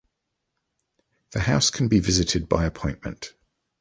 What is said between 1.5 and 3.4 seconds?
can be visited by appointment.